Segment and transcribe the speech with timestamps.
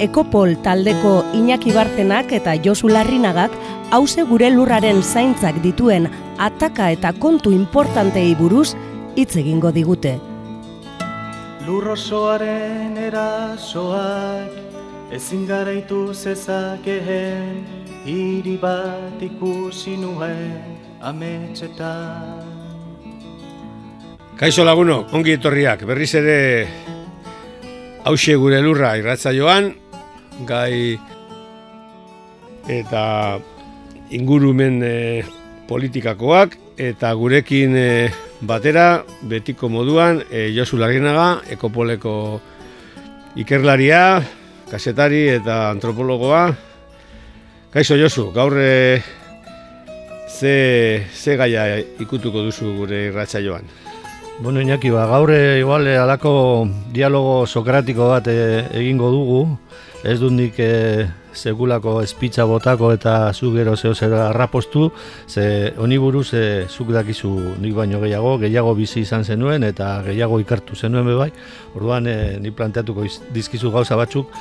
[0.00, 3.52] Ekopol taldeko Iñaki Bartenak eta Josu Larrinagak
[3.92, 6.06] hause gure lurraren zaintzak dituen
[6.40, 8.72] ataka eta kontu importantei buruz
[9.12, 10.14] hitz egingo digute.
[11.66, 14.56] Lurrosoaren erasoak
[15.12, 17.60] ezin garaitu zezakeen
[18.06, 22.48] hiri bat ikusi nuen ametxetan.
[24.40, 26.40] Kaixo laguno, ongi etorriak, berriz ere
[28.08, 29.74] hause gure lurra irratza joan,
[30.46, 30.98] gai
[32.68, 33.38] eta
[34.10, 35.22] ingurumen e,
[35.68, 37.90] politikakoak eta gurekin e,
[38.40, 42.40] batera betiko moduan e, Josu Larrinaga, ekopoleko
[43.36, 44.22] ikerlaria,
[44.70, 46.48] kasetari eta antropologoa.
[47.70, 49.02] Kaixo Josu, gaur e,
[50.26, 53.68] ze, ze gaia ikutuko duzu gure irratza joan?
[54.42, 59.40] Bueno, Iñaki, ba, gaur igual alako dialogo sokratiko bat egingo dugu,
[60.00, 61.04] ez dut nik e,
[61.36, 64.92] segulako espitza botako eta zu gero zeo zer arrapostu,
[65.28, 70.40] ze honi buruz e, zuk dakizu nik baino gehiago, gehiago bizi izan zenuen eta gehiago
[70.40, 71.30] ikartu zenuen be bai.
[71.74, 73.04] Orduan e, ni planteatuko
[73.36, 74.32] dizkizu gauza batzuk,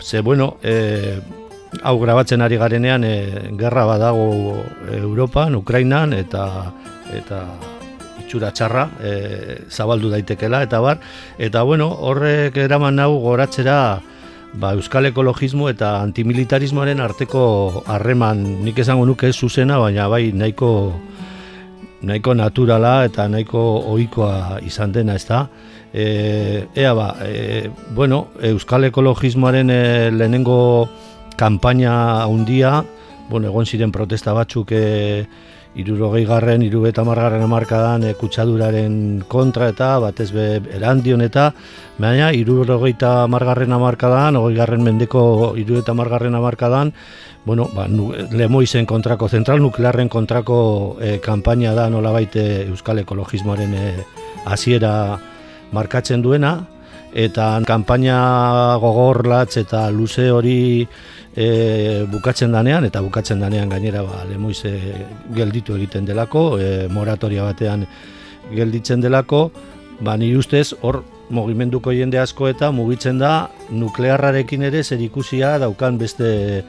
[0.00, 1.20] ze bueno, e,
[1.82, 3.14] hau grabatzen ari garenean e,
[3.60, 4.56] gerra badago
[5.02, 6.48] Europan, Ukrainan eta
[7.12, 7.44] eta
[8.24, 9.12] itxura txarra e,
[9.70, 10.98] zabaldu daitekela eta bar
[11.38, 13.78] eta bueno, horrek eraman nau goratzera
[14.54, 20.70] ba, euskal ekologismo eta antimilitarismoaren arteko harreman nik esango nuke ez zuzena, baina bai nahiko
[22.04, 23.60] nahiko naturala eta nahiko
[23.94, 25.46] ohikoa izan dena, ezta?
[25.94, 30.58] E, ea ba, e, bueno, euskal ekologismoaren e, lehenengo
[31.38, 32.82] kanpaina handia,
[33.30, 34.84] bueno, egon ziren protesta batzuk e,
[35.74, 40.46] irurogei garren, iru eta margarren amarkadan e, kutsaduraren kontra eta batez be
[40.76, 41.50] erandion eta
[41.98, 46.92] baina irurogei eta margarren amarkadan, ogei garren mendeko iru eta margarren amarkadan
[47.44, 53.74] bueno, ba, nu, lemoizen kontrako, zentral nuklearren kontrako e, kanpaina da nola baite Euskal Ekologismoaren
[53.74, 53.90] e,
[54.48, 54.94] hasiera
[55.72, 56.56] markatzen duena
[57.14, 60.82] eta kanpaina gogorlatz eta luze hori
[61.36, 64.74] e, bukatzen danean eta bukatzen danean gainera ba, lemoize
[65.34, 67.86] gelditu egiten delako, e, moratoria batean
[68.54, 69.48] gelditzen delako,
[70.00, 75.98] ba, nire ustez hor mugimenduko jende asko eta mugitzen da nuklearrarekin ere zer ikusia daukan
[75.98, 76.64] beste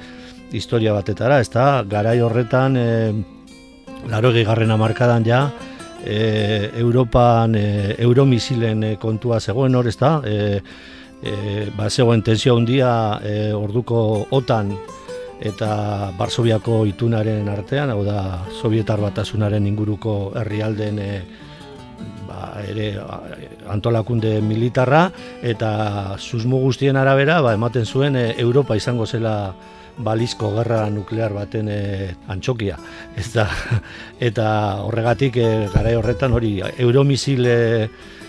[0.53, 2.89] historia batetara, ez da, garai horretan e,
[4.13, 5.47] laro egigarren amarkadan ja,
[6.05, 10.61] e, Europan e, euromisilen e, kontua zegoen hor, ez da, e,
[11.21, 11.33] e,
[11.75, 14.71] ba, zegoen tensio handia e, orduko otan
[15.41, 21.09] eta Barsobiako itunaren artean, hau da Sovietar batasunaren inguruko herrialden e,
[22.27, 22.93] ba, ere
[23.71, 25.09] antolakunde militarra
[25.43, 29.53] eta susmu guztien arabera ba, ematen zuen e, Europa izango zela
[29.97, 31.79] balizko gerra nuklear baten e,
[32.27, 32.77] antxokia.
[33.17, 33.47] Ez da,
[34.29, 34.47] eta
[34.83, 37.55] horregatik e, garai horretan hori euromisile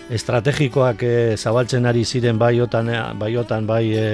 [0.09, 4.07] estrategikoak e, zabaltzen ari ziren baiotan, eh, baiotan bai e,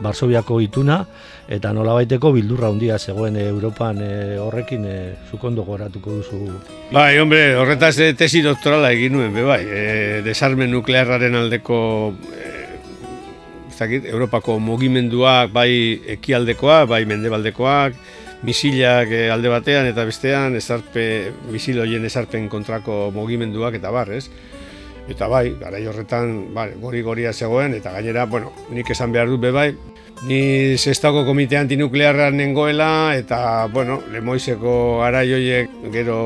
[0.00, 1.02] Barsobiako ituna
[1.50, 4.00] eta nolabaiteko bildurra handia zegoen Europan
[4.40, 4.96] horrekin e,
[5.30, 6.38] zukondo goratuko duzu.
[6.90, 9.84] Bai, hombre, horretaz e, tesi doktorala egin nuen, be bai, e,
[10.26, 11.80] desarmen nuklearraren aldeko
[12.32, 12.59] e,
[13.88, 17.94] Europako mugimenduak bai ekialdekoak, bai mendebaldekoak,
[18.42, 24.28] misilak alde batean eta bestean, esarpe, misil hoien esarpen kontrako mugimenduak eta bar, ez?
[25.10, 29.40] Eta bai, garai horretan, bai, gori goria zegoen, eta gainera, bueno, nik esan behar dut
[29.42, 29.70] be bai,
[30.22, 34.72] ni zestako komite antinuklearra nengoela, eta, bueno, lemoizeko
[35.06, 36.18] araioiek gero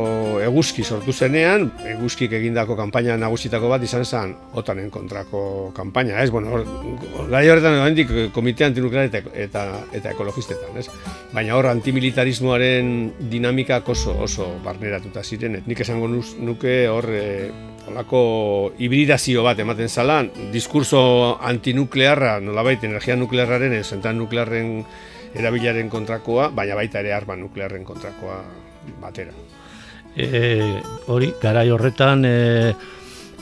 [0.43, 5.44] eguzki sortu zenean, eguzkik egindako kanpaina nagusitako bat izan zen, otanen kontrako
[5.76, 6.31] kanpaina, ez?
[6.35, 6.62] Bueno,
[7.31, 10.88] gai horretan, hendik komite antinuklear eta, eta, eta ekologistetan, ez?
[11.35, 12.91] Baina hor, antimilitarismoaren
[13.31, 17.29] dinamikak oso, oso barneratuta ziren, nik esango nuke hor, e,
[17.90, 24.78] Olako hibridazio bat ematen zalan, diskurso antinuklearra, nolabait energia nuklearraren, zentan nuklearren
[25.34, 28.38] erabilaren kontrakoa, baina baita ere arma nuklearren kontrakoa
[29.02, 29.34] batera.
[30.16, 32.72] E, hori, garai horretan, e,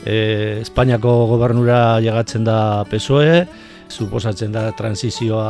[0.03, 0.15] e,
[0.63, 3.45] Espainiako gobernura llegatzen da PSOE,
[3.93, 5.47] suposatzen da transizioa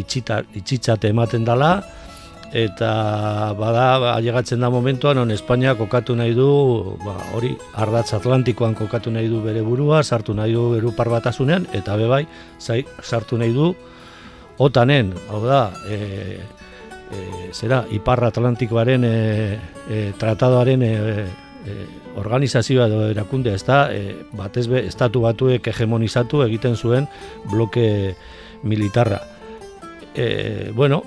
[0.00, 1.76] itxita, itxitzate ematen dala,
[2.52, 8.74] eta bada ba, llegatzen da momentuan on Espainia kokatu nahi du ba, hori ardatz atlantikoan
[8.74, 12.26] kokatu nahi du bere burua sartu nahi du Europar batasunean eta bebai
[12.58, 13.74] zai, sartu nahi du
[14.58, 15.12] otanen.
[15.28, 16.38] Hau da e,
[17.12, 19.58] e, zera Ipar Atlantikoaren e,
[19.88, 20.92] e, tratadoaren e,
[21.66, 21.76] e,
[22.16, 27.08] organizazioa edo erakunde ez da e, batez be, estatu batuek hegemonizatu egiten zuen
[27.50, 28.14] bloke
[28.62, 29.20] militarra.
[30.14, 31.02] E, bueno,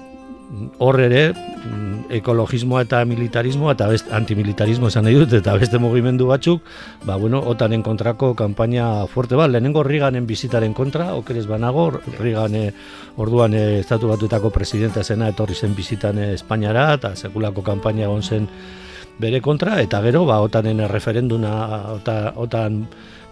[0.81, 6.25] hor ere mm, ekologismoa eta militarismoa eta best, antimilitarismo esan nahi dut eta beste mugimendu
[6.30, 6.63] batzuk
[7.06, 12.57] ba, bueno, otanen kontrako kanpaina fuerte bat, lehenengo Riganen bizitaren kontra, okeres banago Rigan
[13.22, 18.24] orduan eh, estatu batuetako presidenta zena etorri zen bizitan eh, Espainiara eta sekulako kanpaina egon
[18.24, 18.50] zen
[19.19, 21.54] bere kontra eta gero ba, otanen referenduna
[22.00, 22.86] ota, otan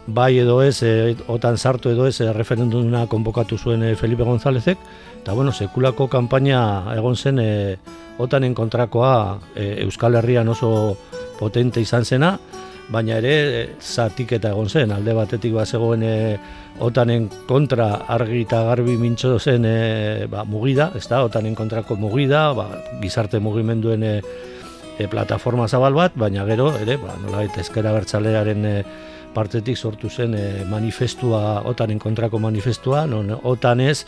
[0.08, 0.82] bai edo ez,
[1.28, 4.78] otan sartu edo ez referenduna konbokatu zuen Felipe Gonzálezek.
[5.22, 7.78] Eta bueno, sekulako kanpaina egon zen e,
[8.18, 10.98] otanen kontrakoa e, Euskal Herrian oso
[11.40, 12.38] potente izan zena,
[12.90, 16.16] baina ere e, zatik eta egon zen, alde batetik bat zegoen e,
[16.80, 22.54] otanen kontra argi eta garbi mintxo zen e, ba, mugida, ez da, otanen kontrako mugida,
[22.56, 22.70] ba,
[23.02, 24.16] gizarte mugimenduen e,
[24.98, 28.76] e, plataforma zabal bat, baina gero, ere, ba, nola ezkera bertzalearen e,
[29.34, 34.06] partetik sortu zen e, manifestua, otanen kontrako manifestua, non otanez,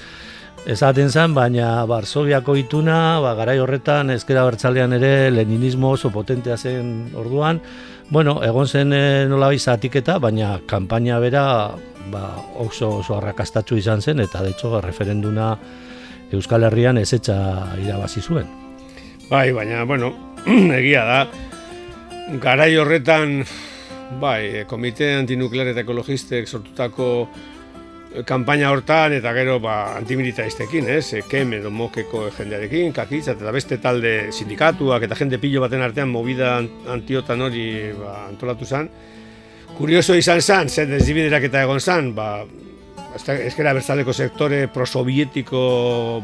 [0.66, 7.12] esaten zen, baina Barsobiako ituna, ba, garai horretan, ezkera bertzalean ere, leninismo oso potentea zen
[7.16, 7.62] orduan,
[8.10, 11.44] bueno, egon zen e, nola zatiketa, baina kanpaina bera
[12.12, 12.24] ba,
[12.58, 15.58] oso, oso arrakastatxu izan zen, eta de hecho, referenduna
[16.32, 18.46] Euskal Herrian ez etxa irabazi zuen.
[19.30, 20.14] Bai, baina, bueno,
[20.80, 21.20] egia da,
[22.42, 23.44] garai horretan,
[24.18, 27.10] bai, komite antinuklear eta ekologistek sortutako
[28.26, 31.14] kanpaina hortan eta gero ba, antimilitaristekin, ez?
[31.14, 36.10] E, kem edo mokeko jendearekin, kakitza eta beste talde sindikatuak eta jende pilo baten artean
[36.10, 36.56] movida
[36.90, 37.68] antiotan hori
[38.00, 38.90] ba, antolatu zen.
[39.78, 42.32] Kurioso izan zen, zer desdibiderak eta egon zen, ba,
[43.16, 45.62] eskera bertzaleko sektore prosobietiko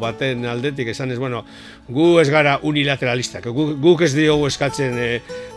[0.02, 1.44] baten aldetik esan ez, bueno,
[1.90, 5.10] gu ez gara unilateralistak, gu, guk ez diogu eskatzen e,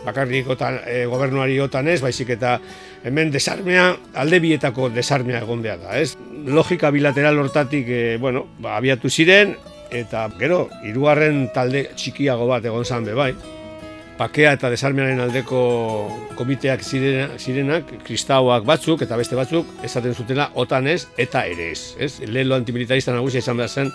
[0.05, 2.57] bakarrik otan, e, gobernuari otan ez, baizik eta
[3.05, 6.15] hemen desarmea, alde bietako desarmea egon behar da, ez?
[6.49, 9.55] Logika bilateral hortatik, e, bueno, ba, abiatu ziren,
[9.91, 13.33] eta gero, hirugarren talde txikiago bat egon zan be bai,
[14.19, 15.59] pakea eta desarmearen aldeko
[16.35, 21.95] komiteak zirenak, kristauak batzuk eta beste batzuk, esaten zutela otan ez eta ere ez.
[21.99, 22.17] ez?
[22.27, 23.91] Lehelo antimilitarista nagusia izan behar zen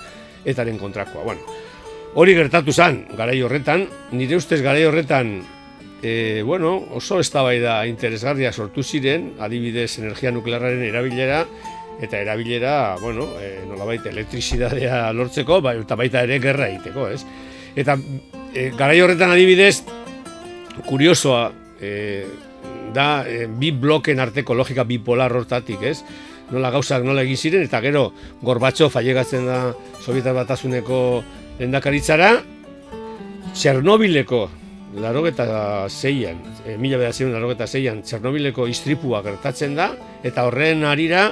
[0.49, 1.25] etaren kontrakoa.
[1.25, 1.45] Bueno,
[2.15, 3.85] hori gertatu zen, garai horretan,
[4.17, 5.35] nire ustez garai horretan,
[6.01, 11.43] e, bueno, oso eztabaida interesgarria sortu ziren, adibidez energia nuklearraren erabilera,
[12.01, 17.21] eta erabilera, bueno, e, nolabait elektrizidadea lortzeko, bai, eta baita ere gerra egiteko, ez?
[17.77, 17.99] Eta
[18.55, 19.83] e, garai horretan adibidez,
[20.87, 21.49] kuriosoa
[21.81, 22.27] e,
[22.95, 25.99] da e, bi bloken arteko logika bipolar hortatik, ez?
[26.53, 28.11] Nola gauzak nola egin ziren, eta gero
[28.45, 29.61] gorbatxo failegatzen da
[30.05, 30.99] Sovietar Batasuneko
[31.59, 32.35] lendakaritzara,
[33.55, 34.43] Txernobileko
[35.01, 35.47] larogeta
[35.89, 39.91] zeian, e, mila bedazien larogeta zeian, Txernobileko istripua gertatzen da,
[40.27, 41.29] eta horren arira,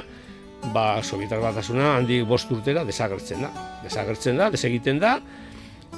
[0.73, 3.51] ba, Sovietar Batasuna handik bost urtera desagertzen da.
[3.83, 5.17] Desagertzen da, desegiten da,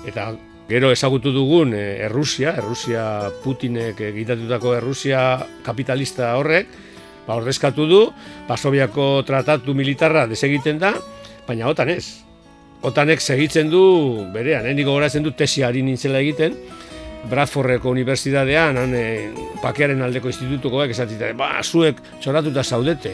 [0.06, 0.32] eta
[0.66, 5.20] Gero ezagutu dugun e, Errusia, Errusia Putinek egitatutako Errusia
[5.66, 6.72] kapitalista horrek,
[7.28, 8.00] ba ordezkatu du,
[8.50, 10.96] Basobiako tratatu militarra desegiten da,
[11.46, 12.26] baina otan ez.
[12.86, 13.84] Otanek segitzen du
[14.34, 16.58] berean, hendik gogoratzen du tesiari nintzela egiten,
[17.30, 19.06] Bradfordeko unibertsitatean, han e,
[19.62, 23.14] pakearen aldeko institutukoak esatzen ba, zuek txoratuta zaudete,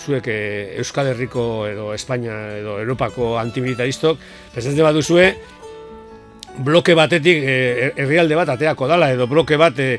[0.00, 0.36] zuek e,
[0.80, 4.20] Euskal Herriko edo Espainia edo Europako antimilitaristok,
[4.52, 5.30] pesatzen bat duzue,
[6.64, 9.90] bloke batetik e, herrialde bat ateako dala edo bloke bat e,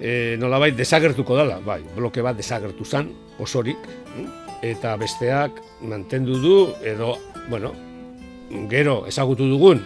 [0.00, 3.10] e, nolabait desagertuko dala, bai, bloke bat desagertu zan
[3.40, 3.78] osorik
[4.62, 7.16] eta besteak mantendu du edo,
[7.48, 7.72] bueno,
[8.68, 9.80] gero ezagutu dugun.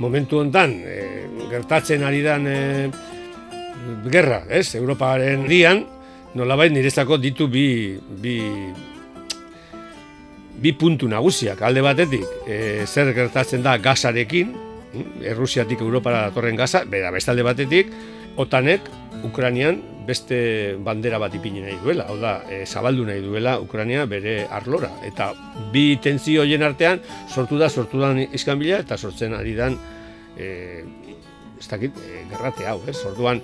[0.00, 2.58] Momentu hontan e, gertatzen ari dan e,
[4.12, 4.74] gerra, ez?
[4.78, 5.82] Europaren dian
[6.38, 8.38] nolabait nirezako ditu bi, bi
[10.60, 11.60] bi puntu nagusiak.
[11.64, 14.69] Alde batetik e, zer gertatzen da gasarekin
[15.22, 17.92] Errusiatik Europara datorren gaza, bera bestalde batetik,
[18.40, 18.88] otanek
[19.26, 24.46] Ukranian beste bandera bat ipini nahi duela, hau da, e, zabaldu nahi duela Ukrania bere
[24.50, 24.90] arlora.
[25.06, 25.30] Eta
[25.72, 29.78] bi tentzio hoien artean sortu da, sortu da iskanbila eta sortzen ari dan,
[30.36, 30.82] e,
[31.60, 32.96] ez dakit, e, gerrate hau, ez?
[32.96, 33.42] Sortuan,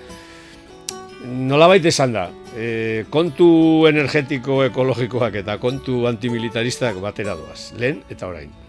[1.27, 8.66] nolabait esan da, e, kontu energetiko ekologikoak eta kontu antimilitaristak batera doaz, lehen eta orain.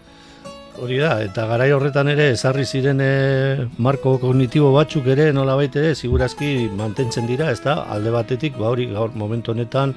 [0.78, 5.94] Hori da, eta garai horretan ere ezarri ziren e, marko kognitibo batzuk ere nolabait ere
[5.94, 9.94] segurazki mantentzen dira, ez da, alde batetik, ba hori gaur momentu honetan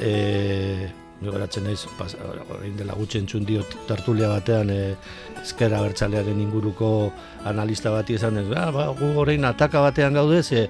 [0.00, 0.90] e,
[1.24, 1.86] Goratzen naiz,
[2.52, 4.80] orain dela gutxen txun diot tartulia batean e,
[5.40, 6.90] ezkera bertxalearen inguruko
[7.48, 10.68] analista bati esan ez, ah, ba, gu orain ataka batean gaude, ze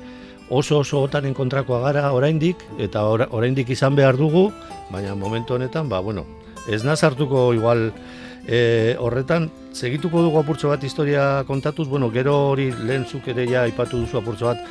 [0.51, 4.51] oso oso otaren kontrakoa gara oraindik eta oraindik izan behar dugu,
[4.93, 6.27] baina momentu honetan, ba, bueno,
[6.69, 7.91] ez nazartuko igual
[8.47, 13.67] e, horretan, segituko dugu apurtxo bat historia kontatuz, bueno, gero hori lehen zuk ere ja
[13.67, 14.63] ipatu duzu apurtxo bat,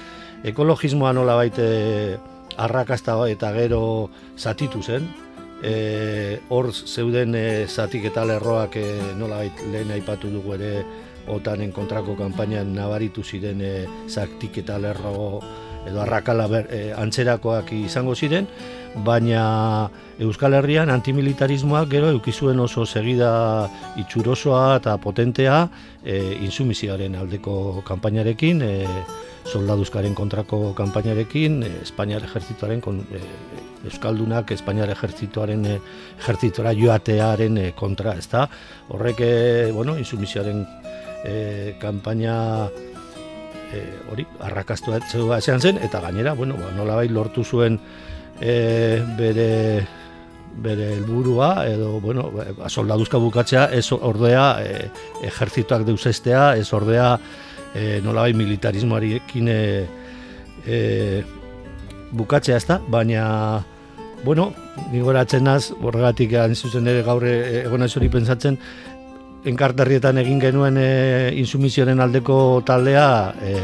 [0.43, 1.67] ekologismoa nola baite
[2.57, 3.83] arrakasta eta gero
[4.37, 5.07] zatitu zen,
[5.63, 8.85] e, hor zeuden e, zatik eta lerroak e,
[9.17, 10.73] nola lehen aipatu dugu ere
[11.31, 13.73] otanen kontrako kanpainan nabaritu ziren e,
[14.09, 15.39] zatik eta lerro
[15.87, 18.47] edo arrakala ber, e, antzerakoak izango ziren,
[19.05, 19.89] baina
[20.21, 25.63] Euskal Herrian antimilitarismoak gero eukizuen oso segida itxurosoa eta potentea
[26.03, 28.87] e, insumizioaren aldeko kanpainarekin, e,
[29.49, 33.23] soldaduzkaren kontrako kanpainarekin, e, Espainiar ejertzituaren kon, e,
[33.89, 35.77] Euskaldunak Espainiar ejertzituaren e,
[36.21, 38.47] ejertzitora joatearen e, kontra, ezta?
[38.93, 40.63] Horrek, e, bueno, insumizioaren
[41.25, 42.69] e, kanpaina
[44.11, 44.93] hori, arrakastu
[45.37, 47.79] esan zen, eta gainera, bueno, ba, nola bai lortu zuen
[48.39, 49.51] e, bere
[50.53, 54.89] bere helburua edo bueno, ba, soldaduzka bukatzea ez ordea e,
[55.25, 57.17] ejertzituak deusestea, ez ordea
[57.73, 59.61] e, nolabait militarismoarekin e,
[60.65, 60.79] e,
[62.13, 63.63] bukatzea ez da, baina
[64.23, 64.53] bueno,
[64.93, 68.59] nigoratzen naz, borregatik egin zuzen ere gaur e, egon hori pentsatzen,
[69.45, 73.07] enkartarrietan egin genuen e, insumizioaren aldeko taldea
[73.43, 73.55] e,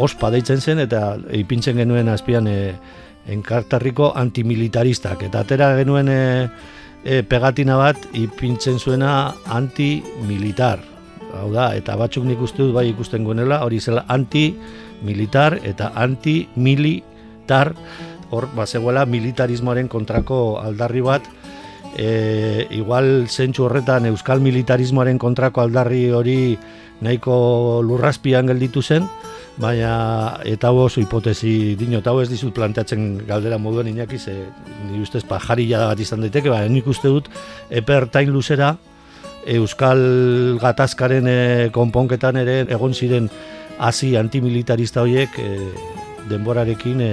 [0.00, 2.74] ospa deitzen zen eta ipintzen genuen azpian e,
[3.30, 5.26] enkartarriko antimilitaristak.
[5.28, 6.20] Eta atera genuen e,
[7.04, 10.82] e, pegatina bat ipintzen zuena antimilitar.
[11.30, 17.70] Hau da, eta batzuk nik uste dut bai ikusten gonela, hori zela anti-militar eta anti-militar,
[18.30, 21.26] hor, bazegoela militarismoaren kontrako aldarri bat,
[21.96, 26.58] e, igual zentsu horretan euskal militarismoaren kontrako aldarri hori
[27.00, 29.06] nahiko lurraspian gelditu zen,
[29.60, 34.36] baina eta oso hipotesi dino, eta ez dizut planteatzen galdera moduan inaki, ze
[34.90, 37.28] ni ustez pajarilla bat izan daiteke, baina nik uste dut
[37.70, 38.76] epertain luzera,
[39.48, 43.30] Euskal gatazkaren e, konponketan ere egon ziren
[43.80, 45.48] hasi antimilitarista horiek e,
[46.28, 47.12] denborarekin e,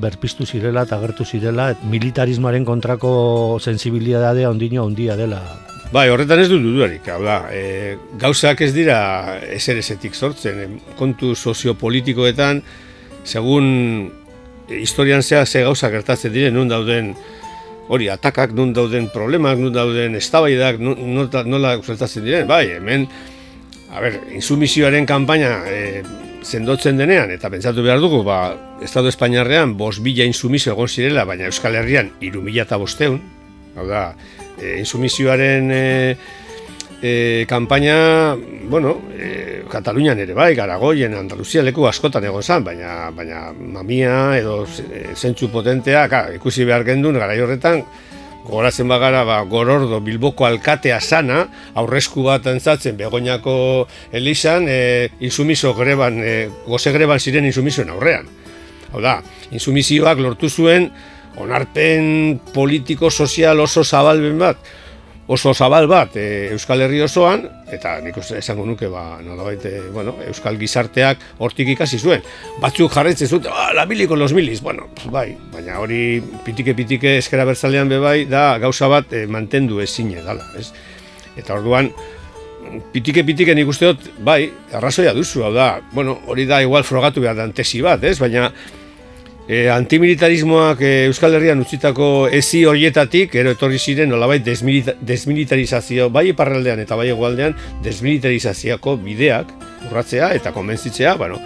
[0.00, 5.40] berpiztu zirela eta agertu zirela et, militarismoaren kontrako sensibilidadea ondino ondia dela.
[5.92, 8.98] Bai, horretan ez dut dudarik, hau da, e, gauzak ez dira
[9.54, 12.60] eser esetik sortzen, kontu soziopolitikoetan,
[13.24, 13.68] segun
[14.68, 17.14] historian zea ze gauzak gertatzen diren, nun dauden
[17.88, 23.06] hori atakak nun dauden problemak, nun dauden eztabaidak nola gertatzen diren, bai, hemen
[23.94, 26.02] a ber, insumizioaren kanpaina e,
[26.46, 31.48] sendotzen denean eta pentsatu behar dugu, ba, Estado Espainiarrean bos bila insumizio egon zirela, baina
[31.50, 33.18] Euskal Herrian iru mila eta bosteun,
[33.76, 34.08] hau da,
[34.60, 35.84] e, insumizioaren e,
[37.02, 37.12] e,
[37.50, 38.36] kanpaina,
[38.70, 44.60] bueno, e, Katalunian ere bai, Garagoien, Andaluzia leku askotan egon zan, baina, baina mamia edo
[45.14, 47.82] zentsu potentea, ka, ikusi behar gendun, gara horretan,
[48.46, 53.56] gogoratzen bagara, ba, gorordo, bilboko alkatea sana, aurresku bat entzatzen, begoinako
[54.14, 56.36] elizan, e, insumiso greban, e,
[56.66, 58.30] goze greban ziren insumizioen aurrean.
[58.92, 59.18] Hau da,
[59.50, 60.90] insumizioak lortu zuen,
[61.42, 64.62] onarpen politiko, sozial oso zabalben bat,
[65.26, 67.42] oso zabal bat e, Euskal Herri osoan,
[67.72, 72.22] eta nik esango nuke, ba, nolabait, e, bueno, Euskal gizarteak hortik ikasi zuen.
[72.62, 77.90] Batzuk jarretzen zuten, ah, la miliko los milis, bueno, bai, baina hori pitike-pitike eskera bertzalean
[77.90, 80.70] be bai, da gauza bat e, mantendu ezin edala, ez?
[81.36, 81.90] Eta orduan,
[82.94, 84.44] pitike-pitike nik uste dut, bai,
[84.78, 88.18] arrazoia duzu, hau da, bueno, hori da igual frogatu behar dan tesi bat, ez?
[88.22, 88.52] Baina,
[89.48, 96.82] E, antimilitarismoak e, Euskal Herrian utzitako ezi horietatik, ero etorri ziren nolabait desmilitarizazio, bai iparraldean
[96.82, 99.52] eta bai egualdean, desmilitarizaziako bideak
[99.86, 101.38] urratzea eta konbentzitzea, bueno,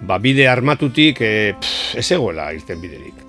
[0.00, 3.20] ba, bide armatutik e, pff, ez egoela irten biderik.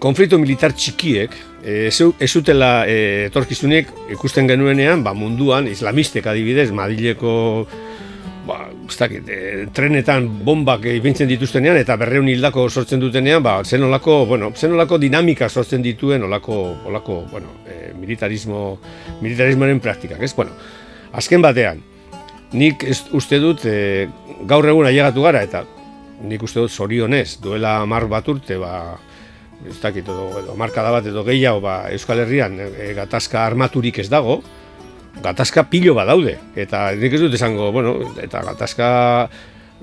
[0.00, 7.66] Konflikto militar txikiek, ez utela e, etorkizunek ikusten genuenean, ba, munduan, islamistek adibidez, Madileko
[8.46, 14.24] ba, dakit, e, trenetan bombak ibintzen dituztenean eta berreun hildako sortzen dutenean, ba, zen olako,
[14.26, 18.78] bueno, zen olako dinamika sortzen dituen olako, olako bueno, e, militarismo,
[19.20, 20.32] militarismoaren praktikak, ez?
[20.36, 20.54] Bueno,
[21.12, 21.82] azken batean,
[22.54, 24.06] nik ez, uste dut e,
[24.46, 25.64] gaur egun ailegatu gara eta
[26.26, 28.96] nik uste dut zorionez, duela mar bat urte, ba,
[29.66, 34.08] ez dakit, edo, edo markada bat edo gehiago, ba, Euskal Herrian e, gatazka armaturik ez
[34.12, 34.40] dago,
[35.22, 38.88] gatazka pilo badaude, eta nik ez dut esango, bueno, eta gatazka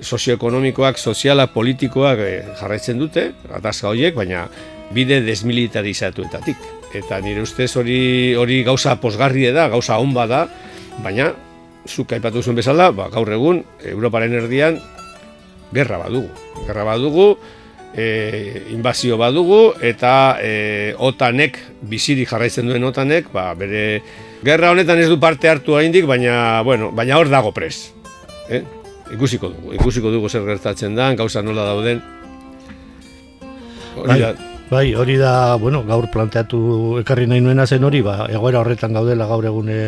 [0.00, 4.46] sozioekonomikoak, sozialak, politikoak e, jarraitzen dute, gatazka horiek, baina
[4.94, 6.58] bide desmilitarizatuetatik.
[6.94, 10.46] Eta nire ustez hori hori gauza posgarri da, gauza on da,
[11.02, 11.32] baina
[11.86, 14.78] zuk aipatu zuen bezala, ba, gaur egun Europaren erdian
[15.74, 16.30] gerra badugu.
[16.66, 17.36] Gerra badugu,
[17.96, 21.58] e, inbazio badugu eta e, otanek,
[21.88, 24.02] bizirik jarraitzen duen otanek, ba, bere
[24.44, 27.92] gerra honetan ez du parte hartu haindik, baina, bueno, baina hor dago pres.
[28.50, 28.62] Eh?
[29.14, 32.02] Ikusiko dugu, ikusiko dugu zer gertatzen da, gauza nola dauden.
[33.94, 34.34] Hori bai, da,
[34.70, 39.28] bai, hori da, bueno, gaur planteatu ekarri nahi nuena zen hori, ba, egoera horretan gaudela
[39.30, 39.78] gaur egune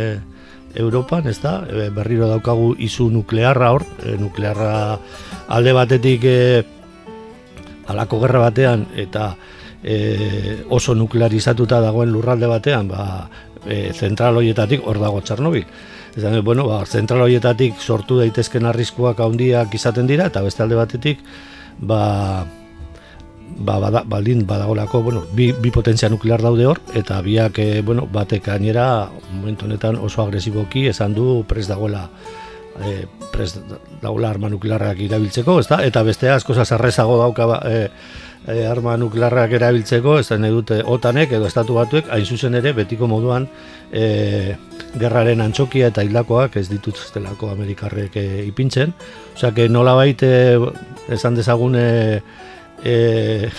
[0.77, 4.99] Europan, ez da, e, berriro daukagu izu nuklearra hor, e, nuklearra
[5.49, 6.39] alde batetik e,
[7.93, 9.35] alako gerra batean eta
[9.83, 13.29] e, oso nuklearizatuta dagoen lurralde batean, ba,
[13.67, 15.67] e, zentral horietatik hor dago Txarnobil.
[16.17, 20.79] Ez da, bueno, ba, zentral horietatik sortu daitezken arriskuak handiak izaten dira, eta beste alde
[20.79, 21.21] batetik,
[21.79, 22.47] ba,
[23.59, 28.09] ba, bada, baldin badagolako, bueno, bi, bi potentzia nuklear daude hor, eta biak, e, bueno,
[28.13, 28.89] batek gainera,
[29.31, 32.09] momentu honetan oso agresiboki, esan du pres dagoela,
[32.85, 33.55] e, pres
[34.03, 35.83] dagoela arma nuklearrak irabiltzeko, ez da?
[35.87, 37.81] Eta bestea asko zazarrezago dauka, e,
[38.47, 42.73] e, arma nuklearrak erabiltzeko, ez da nahi dute otanek edo estatu batuek, hain zuzen ere,
[42.77, 43.49] betiko moduan,
[43.93, 44.57] e,
[44.97, 48.95] gerraren antxokia eta hildakoak ez ditut zelako Amerikarrek e, ipintzen.
[49.35, 50.31] Osea, que nola baite,
[51.13, 52.23] esan dezagune,
[52.85, 53.51] e,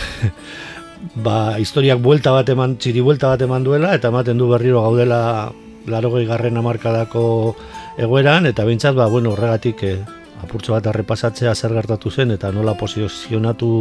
[1.27, 5.21] ba, historiak buelta bat eman, txiri buelta bat eman duela, eta ematen du berriro gaudela
[5.87, 7.23] larogei garren amarkadako
[7.97, 9.93] egoeran, eta bintzat, ba, bueno, horregatik e,
[10.43, 13.71] apurtxo bat arrepasatzea zer gertatu zen, eta nola posizionatu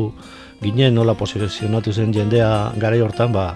[0.63, 3.49] ginen, nola posizionatu zen jendea gara hortan, ba,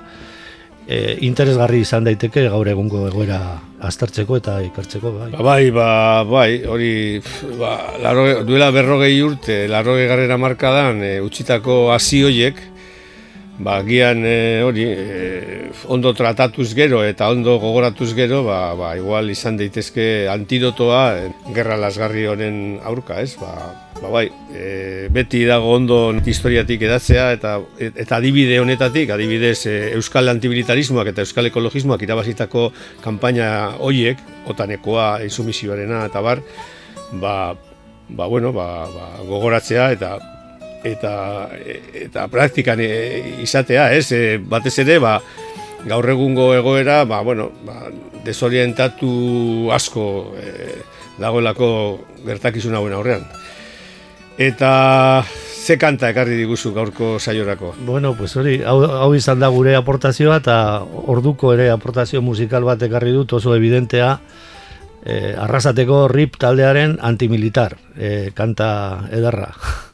[0.90, 3.40] e, interesgarri izan daiteke gaur egungo egoera
[3.86, 5.28] aztertzeko eta ikertzeko bai.
[5.32, 5.88] Ba, bai, ba,
[6.28, 6.92] bai, hori
[7.60, 7.74] ba,
[8.46, 12.60] duela berrogei urte, larrogei garrera markadan e, utzitako hasi hoiek,
[13.60, 19.28] ba, gian e, hori e, ondo tratatuz gero eta ondo gogoratuz gero, ba, ba, igual
[19.30, 23.36] izan daitezke antidotoa e, gerra lasgarri honen aurka, ez?
[23.40, 23.52] Ba,
[24.00, 24.24] ba bai,
[24.56, 31.26] e, beti dago ondo historiatik edatzea eta eta adibide honetatik, adibidez e, Euskal Antimilitarismoak eta
[31.26, 32.70] Euskal Ekologismoak irabazitako
[33.04, 36.40] kanpaina hoiek, otanekoa, insumisioarena eta bar,
[37.20, 37.36] ba,
[38.08, 40.16] ba, bueno, ba, ba, gogoratzea eta
[40.84, 41.12] eta
[41.94, 44.10] eta praktikan e, izatea, ez?
[44.12, 45.18] E, batez ere, ba,
[45.86, 47.90] gaur egungo egoera, ba, bueno, ba,
[48.24, 50.80] desorientatu asko e,
[51.20, 51.70] dagoelako
[52.26, 53.24] gertakizun hauen aurrean.
[54.40, 55.24] Eta
[55.60, 57.74] ze kanta ekarri diguzu gaurko saiorako?
[57.84, 62.82] Bueno, pues hori, hau, hau izan da gure aportazioa eta orduko ere aportazio musikal bat
[62.82, 64.14] ekarri dut oso evidentea
[65.04, 68.72] eh, arrasateko rip taldearen antimilitar, eh, kanta
[69.12, 69.52] edarra.